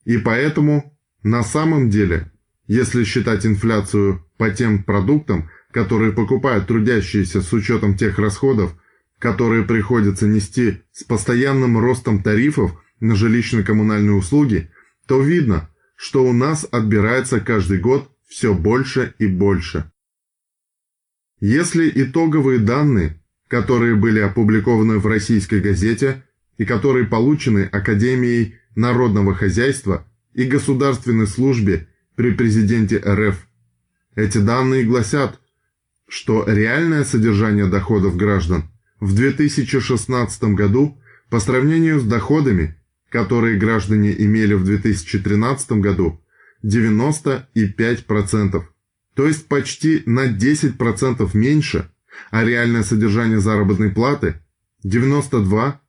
И 0.05 0.19
поэтому 0.19 0.97
на 1.23 1.43
самом 1.43 1.91
деле 1.91 2.31
если 2.73 3.03
считать 3.03 3.45
инфляцию 3.45 4.25
по 4.39 4.49
тем 4.49 4.85
продуктам, 4.85 5.51
которые 5.73 6.13
покупают 6.13 6.69
трудящиеся 6.69 7.43
с 7.43 7.53
учетом 7.53 7.97
тех 7.97 8.17
расходов, 8.21 8.77
которые 9.19 9.65
приходится 9.65 10.29
нести 10.29 10.81
с 10.93 11.03
постоянным 11.03 11.81
ростом 11.81 12.23
тарифов 12.23 12.81
на 13.01 13.15
жилищно-коммунальные 13.15 14.13
услуги, 14.13 14.71
то 15.09 15.21
видно, 15.21 15.69
что 15.97 16.25
у 16.25 16.33
нас 16.33 16.65
отбирается 16.71 17.41
каждый 17.41 17.81
год 17.81 18.09
все 18.29 18.55
больше 18.55 19.15
и 19.19 19.27
больше. 19.27 19.91
Если 21.41 21.91
итоговые 21.93 22.61
данные, 22.61 23.21
которые 23.49 23.97
были 23.97 24.21
опубликованы 24.21 25.01
в 25.01 25.09
российской 25.09 25.61
газете 25.61 26.23
и 26.61 26.67
которые 26.67 27.07
получены 27.07 27.71
Академией 27.73 28.57
народного 28.77 29.35
хозяйства 29.35 30.07
и 30.35 30.45
государственной 30.45 31.27
службе 31.27 31.89
при 32.17 32.33
президенте 32.33 32.99
РФ. 32.99 33.47
Эти 34.15 34.37
данные 34.37 34.85
гласят, 34.85 35.41
что 36.07 36.45
реальное 36.47 37.05
содержание 37.05 37.65
доходов 37.65 38.19
граждан 38.19 38.65
в 39.01 39.15
2016 39.15 40.43
году 40.53 41.01
по 41.31 41.41
сравнению 41.41 41.99
с 41.99 42.05
доходами, 42.05 42.77
которые 43.09 43.57
граждане 43.57 44.15
имели 44.23 44.53
в 44.53 44.63
2013 44.63 45.73
году, 45.81 46.21
95%, 46.63 48.63
то 49.15 49.27
есть 49.27 49.49
почти 49.49 50.03
на 50.05 50.31
10% 50.31 51.31
меньше, 51.33 51.91
а 52.31 52.45
реальное 52.45 52.83
содержание 52.83 53.41
заработной 53.41 53.89
платы 53.89 54.43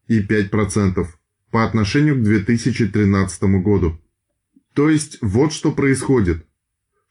92,5% 0.09 1.07
по 1.51 1.65
отношению 1.65 2.15
к 2.15 2.23
2013 2.23 3.43
году. 3.61 3.99
То 4.73 4.89
есть 4.89 5.17
вот 5.21 5.53
что 5.53 5.71
происходит. 5.71 6.45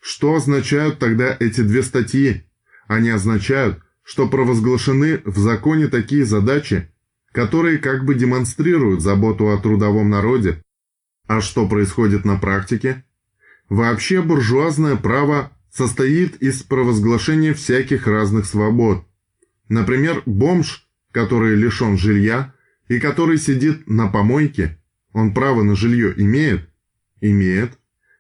Что 0.00 0.34
означают 0.34 0.98
тогда 0.98 1.36
эти 1.38 1.60
две 1.60 1.82
статьи? 1.82 2.44
Они 2.88 3.10
означают, 3.10 3.82
что 4.02 4.28
провозглашены 4.28 5.20
в 5.24 5.38
законе 5.38 5.88
такие 5.88 6.24
задачи, 6.24 6.90
которые 7.32 7.78
как 7.78 8.04
бы 8.04 8.14
демонстрируют 8.14 9.02
заботу 9.02 9.50
о 9.50 9.58
трудовом 9.58 10.08
народе. 10.08 10.62
А 11.26 11.40
что 11.40 11.68
происходит 11.68 12.24
на 12.24 12.38
практике? 12.38 13.04
Вообще 13.68 14.20
буржуазное 14.20 14.96
право 14.96 15.52
состоит 15.70 16.36
из 16.42 16.62
провозглашения 16.62 17.54
всяких 17.54 18.06
разных 18.06 18.46
свобод. 18.46 19.06
Например, 19.68 20.22
бомж, 20.26 20.88
который 21.12 21.54
лишен 21.54 21.96
жилья 21.96 22.52
и 22.90 22.98
который 22.98 23.38
сидит 23.38 23.88
на 23.88 24.08
помойке, 24.08 24.76
он 25.12 25.32
право 25.32 25.62
на 25.62 25.76
жилье 25.76 26.12
имеет? 26.20 26.68
Имеет. 27.20 27.78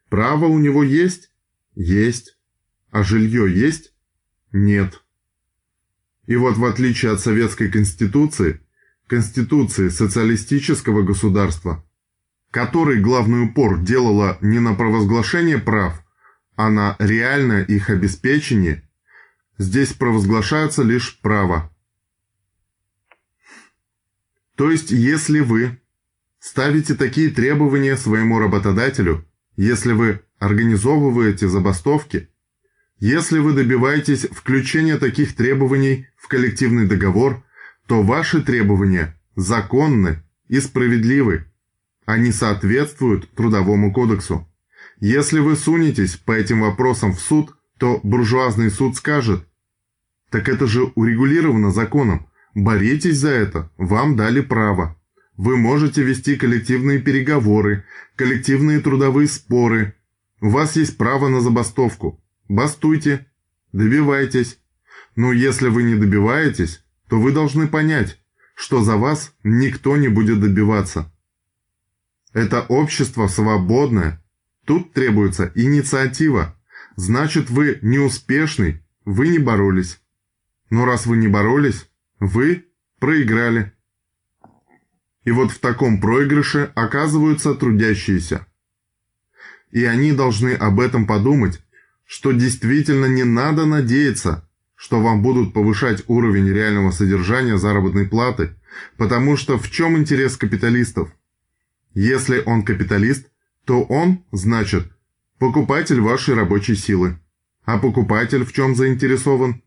Право 0.08 0.44
у 0.44 0.60
него 0.60 0.84
есть? 0.84 1.32
Есть. 1.74 2.38
А 2.92 3.02
жилье 3.02 3.52
есть? 3.52 3.92
Нет. 4.52 5.02
И 6.26 6.36
вот 6.36 6.56
в 6.56 6.64
отличие 6.64 7.10
от 7.10 7.20
Советской 7.20 7.68
Конституции, 7.68 8.60
Конституции 9.08 9.88
социалистического 9.88 11.02
государства, 11.02 11.84
которой 12.52 13.00
главный 13.00 13.46
упор 13.46 13.80
делала 13.80 14.38
не 14.40 14.60
на 14.60 14.74
провозглашение 14.74 15.58
прав, 15.58 16.00
а 16.54 16.70
на 16.70 16.94
реальное 17.00 17.64
их 17.64 17.90
обеспечение, 17.90 18.88
здесь 19.58 19.94
провозглашаются 19.94 20.84
лишь 20.84 21.18
права. 21.20 21.74
То 24.60 24.70
есть, 24.70 24.90
если 24.90 25.40
вы 25.40 25.80
ставите 26.38 26.94
такие 26.94 27.30
требования 27.30 27.96
своему 27.96 28.38
работодателю, 28.38 29.26
если 29.56 29.92
вы 29.92 30.20
организовываете 30.38 31.48
забастовки, 31.48 32.28
если 32.98 33.38
вы 33.38 33.54
добиваетесь 33.54 34.26
включения 34.30 34.98
таких 34.98 35.34
требований 35.34 36.08
в 36.14 36.28
коллективный 36.28 36.86
договор– 36.86 37.42
то 37.86 38.02
ваши 38.02 38.42
требования 38.42 39.18
законны 39.34 40.22
и 40.48 40.60
справедливы. 40.60 41.46
Они 42.04 42.30
соответствуют 42.30 43.30
Трудовому 43.34 43.94
кодексу. 43.94 44.46
Если 44.98 45.38
вы 45.38 45.56
сунетесь 45.56 46.16
по 46.16 46.32
этим 46.32 46.60
вопросам 46.60 47.14
в 47.14 47.20
суд, 47.20 47.56
то 47.78 47.98
буржуазный 48.02 48.70
суд 48.70 48.94
скажет, 48.96 49.48
так 50.28 50.50
это 50.50 50.66
же 50.66 50.84
урегулировано 50.96 51.70
законом, 51.70 52.29
боритесь 52.54 53.18
за 53.18 53.30
это, 53.30 53.70
вам 53.76 54.16
дали 54.16 54.40
право. 54.40 54.96
Вы 55.36 55.56
можете 55.56 56.02
вести 56.02 56.36
коллективные 56.36 56.98
переговоры, 57.00 57.84
коллективные 58.16 58.80
трудовые 58.80 59.26
споры. 59.28 59.94
У 60.40 60.50
вас 60.50 60.76
есть 60.76 60.96
право 60.96 61.28
на 61.28 61.40
забастовку. 61.40 62.22
Бастуйте, 62.48 63.26
добивайтесь. 63.72 64.58
Но 65.16 65.32
если 65.32 65.68
вы 65.68 65.82
не 65.82 65.94
добиваетесь, 65.94 66.84
то 67.08 67.20
вы 67.20 67.32
должны 67.32 67.66
понять, 67.66 68.20
что 68.54 68.82
за 68.82 68.96
вас 68.96 69.34
никто 69.42 69.96
не 69.96 70.08
будет 70.08 70.40
добиваться. 70.40 71.12
Это 72.32 72.62
общество 72.62 73.26
свободное. 73.26 74.22
Тут 74.64 74.92
требуется 74.92 75.50
инициатива. 75.54 76.56
Значит, 76.96 77.50
вы 77.50 77.78
неуспешный, 77.82 78.84
вы 79.04 79.28
не 79.28 79.38
боролись. 79.38 80.00
Но 80.68 80.84
раз 80.84 81.06
вы 81.06 81.16
не 81.16 81.26
боролись, 81.26 81.89
вы 82.20 82.66
проиграли. 82.98 83.72
И 85.24 85.30
вот 85.32 85.50
в 85.50 85.58
таком 85.58 86.00
проигрыше 86.00 86.70
оказываются 86.74 87.54
трудящиеся. 87.54 88.46
И 89.70 89.84
они 89.84 90.12
должны 90.12 90.54
об 90.54 90.80
этом 90.80 91.06
подумать, 91.06 91.60
что 92.04 92.32
действительно 92.32 93.06
не 93.06 93.24
надо 93.24 93.66
надеяться, 93.66 94.48
что 94.74 95.00
вам 95.00 95.22
будут 95.22 95.52
повышать 95.52 96.04
уровень 96.08 96.48
реального 96.48 96.90
содержания 96.90 97.56
заработной 97.56 98.08
платы, 98.08 98.56
потому 98.96 99.36
что 99.36 99.58
в 99.58 99.70
чем 99.70 99.96
интерес 99.96 100.36
капиталистов? 100.36 101.10
Если 101.92 102.42
он 102.44 102.64
капиталист, 102.64 103.30
то 103.64 103.82
он, 103.82 104.24
значит, 104.32 104.90
покупатель 105.38 106.00
вашей 106.00 106.34
рабочей 106.34 106.76
силы. 106.76 107.18
А 107.64 107.78
покупатель 107.78 108.44
в 108.44 108.52
чем 108.52 108.74
заинтересован? 108.74 109.62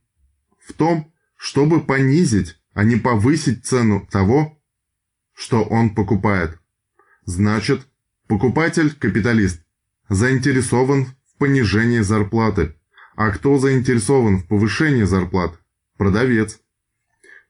В 0.59 0.73
том, 0.73 1.12
чтобы 1.43 1.81
понизить, 1.81 2.57
а 2.73 2.85
не 2.85 2.95
повысить 2.95 3.65
цену 3.65 4.07
того, 4.09 4.57
что 5.33 5.61
он 5.61 5.93
покупает. 5.93 6.57
Значит, 7.25 7.85
покупатель-капиталист 8.27 9.61
заинтересован 10.07 11.07
в 11.07 11.37
понижении 11.37 11.99
зарплаты. 11.99 12.77
А 13.17 13.29
кто 13.31 13.57
заинтересован 13.57 14.37
в 14.37 14.47
повышении 14.47 15.03
зарплат? 15.03 15.59
Продавец. 15.97 16.61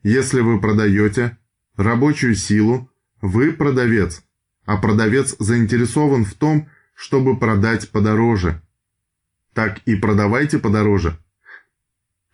Если 0.02 0.42
вы 0.42 0.60
продаете 0.60 1.38
рабочую 1.76 2.34
силу, 2.34 2.90
вы 3.22 3.52
продавец, 3.52 4.24
а 4.66 4.78
продавец 4.78 5.36
заинтересован 5.38 6.26
в 6.26 6.34
том, 6.34 6.68
чтобы 6.96 7.38
продать 7.38 7.92
подороже. 7.92 8.60
Так 9.54 9.78
и 9.86 9.96
продавайте 9.96 10.58
подороже. 10.58 11.23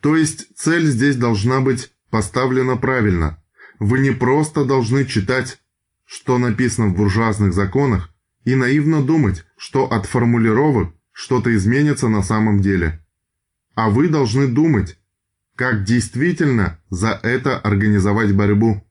То 0.02 0.16
есть 0.16 0.56
цель 0.56 0.86
здесь 0.86 1.16
должна 1.16 1.62
быть 1.62 1.92
поставлена 2.10 2.78
правильно. 2.78 3.42
Вы 3.80 4.00
не 4.00 4.12
просто 4.12 4.66
должны 4.66 5.06
читать, 5.06 5.60
что 6.06 6.38
написано 6.38 6.88
в 6.88 6.96
буржуазных 6.96 7.54
законах, 7.54 8.14
и 8.44 8.56
наивно 8.56 9.04
думать, 9.04 9.46
что 9.58 9.86
от 9.86 10.06
формулировок 10.06 10.94
что-то 11.12 11.54
изменится 11.56 12.08
на 12.08 12.24
самом 12.24 12.62
деле 12.62 13.04
а 13.80 13.90
вы 13.90 14.10
должны 14.10 14.50
думать, 14.50 15.00
как 15.56 15.86
действительно 15.86 16.82
за 16.90 17.18
это 17.24 17.58
организовать 17.58 18.36
борьбу. 18.36 18.86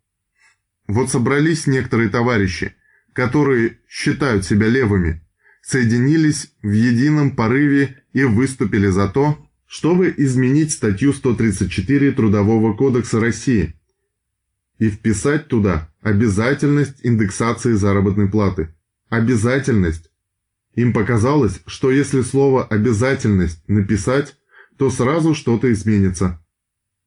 Вот 0.87 1.11
собрались 1.11 1.67
некоторые 1.67 2.09
товарищи, 2.09 2.75
которые 3.13 3.81
считают 3.87 4.47
себя 4.47 4.67
левыми, 4.67 5.23
соединились 5.61 6.55
в 6.63 6.71
едином 6.71 7.37
порыве 7.37 8.03
и 8.15 8.25
выступили 8.25 8.87
за 8.87 9.09
то, 9.09 9.47
чтобы 9.69 10.13
изменить 10.17 10.73
статью 10.73 11.13
134 11.13 12.13
Трудового 12.13 12.75
кодекса 12.75 13.21
России 13.21 13.75
и 14.79 14.89
вписать 14.89 15.49
туда 15.49 15.93
обязательность 16.01 17.01
индексации 17.03 17.75
заработной 17.75 18.31
платы. 18.31 18.75
Обязательность. 19.11 20.11
Им 20.75 20.95
показалось, 20.95 21.61
что 21.67 21.91
если 21.91 22.23
слово 22.23 22.65
«обязательность» 22.65 23.63
написать, 23.69 24.37
то 24.79 24.91
сразу 24.91 25.35
что-то 25.35 25.71
изменится. 25.71 26.43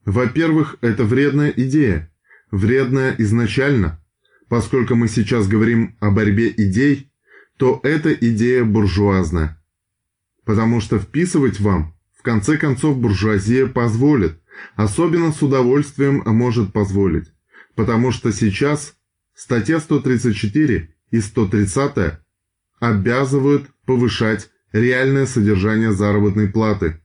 Во-первых, 0.05 0.75
это 0.81 1.03
вредная 1.03 1.49
идея, 1.49 2.11
вредная 2.51 3.15
изначально. 3.17 4.03
Поскольку 4.49 4.95
мы 4.95 5.07
сейчас 5.07 5.47
говорим 5.47 5.95
о 5.99 6.11
борьбе 6.11 6.49
идей, 6.49 7.11
то 7.57 7.79
эта 7.83 8.13
идея 8.13 8.65
буржуазная. 8.65 9.59
Потому 10.43 10.81
что 10.81 10.99
вписывать 10.99 11.59
вам, 11.59 11.95
в 12.21 12.23
конце 12.23 12.57
концов, 12.57 12.97
буржуазия 12.97 13.65
позволит, 13.65 14.39
особенно 14.75 15.31
с 15.31 15.41
удовольствием 15.41 16.21
может 16.25 16.71
позволить. 16.71 17.31
Потому 17.75 18.11
что 18.11 18.31
сейчас 18.31 18.93
статья 19.33 19.79
134 19.79 20.93
и 21.09 21.19
130 21.19 22.19
обязывают 22.79 23.67
повышать 23.85 24.49
реальное 24.71 25.25
содержание 25.25 25.91
заработной 25.91 26.47
платы 26.47 27.01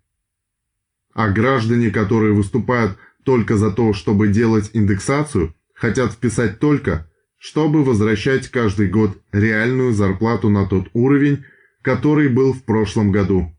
а 1.17 1.31
граждане, 1.31 1.91
которые 1.91 2.35
выступают 2.35 2.99
только 3.25 3.57
за 3.57 3.71
то, 3.71 3.95
чтобы 3.95 4.29
делать 4.29 4.71
индексацию, 4.75 5.55
хотят 5.73 6.13
вписать 6.13 6.61
только, 6.61 7.11
чтобы 7.39 7.83
возвращать 7.83 8.49
каждый 8.49 8.89
год 8.89 9.17
реальную 9.33 9.95
зарплату 9.95 10.51
на 10.51 10.67
тот 10.67 10.89
уровень, 10.93 11.45
который 11.81 12.29
был 12.29 12.53
в 12.53 12.65
прошлом 12.65 13.13
году. 13.13 13.56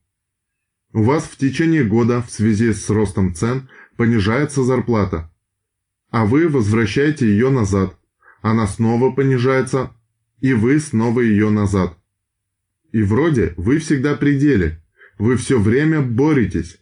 У 0.98 1.04
вас 1.04 1.26
в 1.26 1.38
течение 1.38 1.84
года 1.84 2.24
в 2.24 2.32
связи 2.32 2.74
с 2.74 2.90
ростом 2.90 3.36
цен 3.36 3.70
понижается 3.98 4.64
зарплата, 4.64 5.32
а 6.10 6.26
вы 6.26 6.50
возвращаете 6.50 7.28
ее 7.28 7.52
назад, 7.52 7.96
она 8.42 8.66
снова 8.66 9.12
понижается, 9.12 9.92
и 10.40 10.54
вы 10.54 10.80
снова 10.80 11.20
ее 11.20 11.52
назад. 11.52 11.96
И 12.94 13.04
вроде 13.04 13.54
вы 13.58 13.78
всегда 13.78 14.16
при 14.16 14.40
деле, 14.40 14.84
вы 15.20 15.38
все 15.38 15.60
время 15.60 16.02
боретесь, 16.02 16.80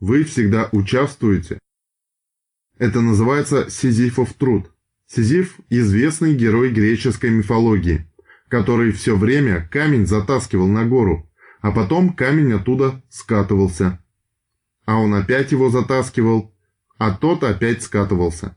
вы 0.00 0.24
всегда 0.24 0.68
участвуете. 0.72 1.60
Это 2.78 3.00
называется 3.00 3.70
Сизифов 3.70 4.32
труд. 4.32 4.72
Сизиф– 5.06 5.60
известный 5.70 6.34
герой 6.34 6.72
греческой 6.72 7.30
мифологии, 7.30 8.10
который 8.48 8.90
все 8.90 9.16
время 9.16 9.68
камень 9.70 10.08
затаскивал 10.08 10.66
на 10.66 10.84
гору, 10.84 11.31
а 11.62 11.70
потом 11.70 12.12
камень 12.12 12.52
оттуда 12.52 13.02
скатывался. 13.08 14.00
А 14.84 14.98
он 14.98 15.14
опять 15.14 15.52
его 15.52 15.70
затаскивал, 15.70 16.52
а 16.98 17.12
тот 17.12 17.44
опять 17.44 17.82
скатывался. 17.82 18.56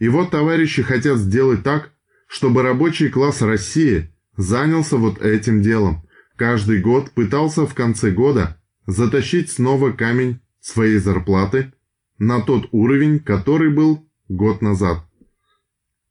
И 0.00 0.08
вот 0.08 0.32
товарищи 0.32 0.82
хотят 0.82 1.18
сделать 1.18 1.62
так, 1.62 1.92
чтобы 2.26 2.62
рабочий 2.62 3.08
класс 3.08 3.40
России 3.40 4.12
занялся 4.36 4.96
вот 4.96 5.22
этим 5.22 5.62
делом. 5.62 6.02
Каждый 6.36 6.80
год 6.80 7.12
пытался 7.12 7.66
в 7.66 7.74
конце 7.74 8.10
года 8.10 8.60
затащить 8.86 9.52
снова 9.52 9.92
камень 9.92 10.40
своей 10.60 10.98
зарплаты 10.98 11.72
на 12.18 12.40
тот 12.40 12.68
уровень, 12.72 13.20
который 13.20 13.72
был 13.72 14.08
год 14.28 14.60
назад. 14.60 15.06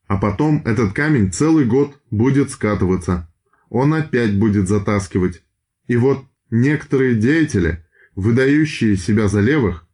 А 0.07 0.17
потом 0.17 0.61
этот 0.63 0.93
камень 0.93 1.33
целый 1.33 1.65
год 1.65 1.99
будет 2.09 2.49
скатываться. 2.51 3.29
Он 3.69 3.93
опять 3.93 4.37
будет 4.37 4.69
затаскивать. 4.69 5.43
И 5.87 5.97
вот 5.97 6.25
некоторые 6.49 7.15
деятели, 7.15 7.85
выдающие 8.15 8.95
себя 8.95 9.27
за 9.27 9.41
левых, 9.41 9.87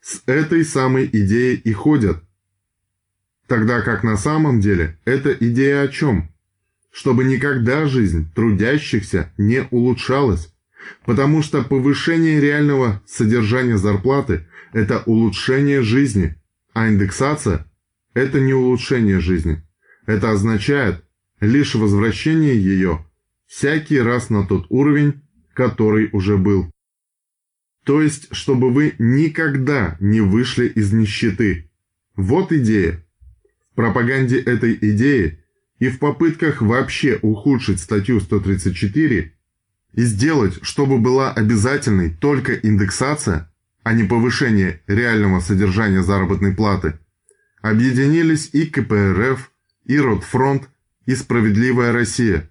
с 0.00 0.22
этой 0.26 0.64
самой 0.64 1.06
идеей 1.06 1.56
и 1.56 1.72
ходят. 1.72 2.22
Тогда 3.46 3.80
как 3.80 4.04
на 4.04 4.16
самом 4.16 4.60
деле 4.60 4.98
эта 5.04 5.32
идея 5.32 5.82
о 5.82 5.88
чем? 5.88 6.30
Чтобы 6.90 7.24
никогда 7.24 7.86
жизнь 7.86 8.30
трудящихся 8.34 9.32
не 9.38 9.66
улучшалась, 9.70 10.54
потому 11.04 11.42
что 11.42 11.62
повышение 11.62 12.40
реального 12.40 13.02
содержания 13.06 13.78
зарплаты– 13.78 14.46
это 14.72 15.02
улучшение 15.06 15.82
жизни, 15.82 16.36
а 16.72 16.88
индексация– 16.88 17.66
это 18.14 18.40
не 18.40 18.52
улучшение 18.52 19.20
жизни. 19.20 19.62
Это 20.06 20.30
означает 20.30 21.02
лишь 21.40 21.74
возвращение 21.74 22.56
ее 22.56 23.04
всякий 23.46 24.00
раз 24.00 24.30
на 24.30 24.46
тот 24.46 24.66
уровень, 24.68 25.22
который 25.54 26.10
уже 26.12 26.36
был. 26.36 26.70
То 27.84 28.02
есть, 28.02 28.28
чтобы 28.34 28.70
вы 28.70 28.94
никогда 28.98 29.96
не 30.00 30.20
вышли 30.20 30.66
из 30.66 30.92
нищеты. 30.92 31.70
Вот 32.16 32.52
идея. 32.52 33.04
В 33.72 33.76
пропаганде 33.76 34.40
этой 34.40 34.74
идеи 34.80 35.44
и 35.78 35.88
в 35.88 35.98
попытках 35.98 36.62
вообще 36.62 37.18
ухудшить 37.20 37.80
статью 37.80 38.20
134 38.20 39.32
и 39.94 40.02
сделать, 40.02 40.58
чтобы 40.62 40.98
была 40.98 41.32
обязательной 41.32 42.10
только 42.10 42.54
индексация, 42.54 43.52
а 43.82 43.92
не 43.92 44.04
повышение 44.04 44.80
реального 44.86 45.40
содержания 45.40 46.02
заработной 46.02 46.54
платы, 46.54 46.98
объединились 47.60 48.50
и 48.52 48.66
КПРФ, 48.66 49.52
и 49.84 49.98
Ротфронт, 49.98 50.68
и 51.06 51.14
Справедливая 51.14 51.92
Россия. 51.92 52.50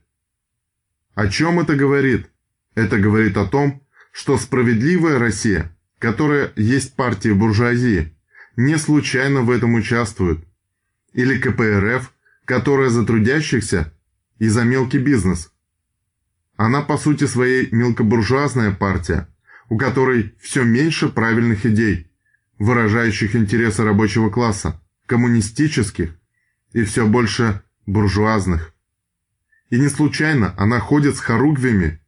О 1.15 1.27
чем 1.27 1.59
это 1.59 1.75
говорит? 1.75 2.29
Это 2.75 2.97
говорит 2.99 3.37
о 3.37 3.45
том, 3.45 3.83
что 4.11 4.37
Справедливая 4.37 5.19
Россия, 5.19 5.75
которая 5.99 6.51
есть 6.55 6.95
партия 6.95 7.33
буржуазии, 7.33 8.15
не 8.55 8.77
случайно 8.77 9.41
в 9.41 9.51
этом 9.51 9.73
участвует. 9.75 10.45
Или 11.13 11.39
КПРФ, 11.39 12.11
которая 12.45 12.89
за 12.89 13.05
трудящихся 13.05 13.93
и 14.39 14.47
за 14.47 14.63
мелкий 14.63 14.99
бизнес. 14.99 15.51
Она 16.55 16.81
по 16.81 16.97
сути 16.97 17.25
своей 17.25 17.69
мелкобуржуазная 17.71 18.71
партия, 18.71 19.27
у 19.69 19.77
которой 19.77 20.35
все 20.39 20.63
меньше 20.63 21.09
правильных 21.09 21.65
идей, 21.65 22.11
выражающих 22.59 23.35
интересы 23.35 23.83
рабочего 23.83 24.29
класса, 24.29 24.81
коммунистических 25.05 26.15
и 26.73 26.83
все 26.83 27.07
больше 27.07 27.61
буржуазных. 27.85 28.73
И 29.69 29.79
не 29.79 29.89
случайно 29.89 30.53
она 30.57 30.79
ходит 30.79 31.15
с 31.15 31.19
хоругвями 31.19 32.02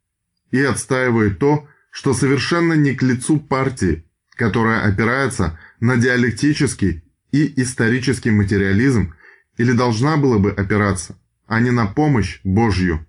и 0.51 0.62
отстаивает 0.62 1.39
то, 1.39 1.67
что 1.91 2.13
совершенно 2.13 2.73
не 2.73 2.93
к 2.93 3.01
лицу 3.01 3.39
партии, 3.39 4.05
которая 4.36 4.81
опирается 4.81 5.58
на 5.79 5.97
диалектический 5.97 7.03
и 7.31 7.62
исторический 7.62 8.31
материализм 8.31 9.13
или 9.58 9.71
должна 9.71 10.17
была 10.17 10.39
бы 10.39 10.51
опираться, 10.51 11.17
а 11.47 11.60
не 11.60 11.71
на 11.71 11.86
помощь 11.86 12.39
Божью. 12.43 13.05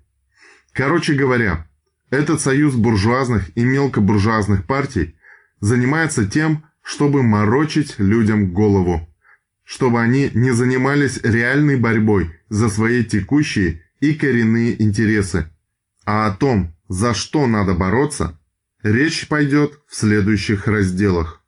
Короче 0.73 1.15
говоря, 1.15 1.67
этот 2.11 2.41
союз 2.41 2.75
буржуазных 2.75 3.51
и 3.57 3.65
мелкобуржуазных 3.65 4.67
партий 4.67 5.17
занимается 5.61 6.27
тем, 6.27 6.65
чтобы 6.83 7.23
морочить 7.23 7.97
людям 7.99 8.53
голову, 8.53 9.09
чтобы 9.65 10.01
они 10.01 10.31
не 10.35 10.53
занимались 10.53 11.19
реальной 11.25 11.77
борьбой 11.77 12.31
за 12.49 12.69
свои 12.69 13.05
текущие 13.05 13.83
и 13.99 14.15
коренные 14.15 14.81
интересы, 14.81 15.51
а 16.05 16.29
о 16.29 16.31
том, 16.31 16.76
за 16.89 17.15
что 17.15 17.47
надо 17.47 17.75
бороться– 17.75 18.39
Речь 18.87 19.27
пойдет 19.27 19.81
в 19.89 19.97
следующих 19.97 20.69
разделах. 20.69 21.43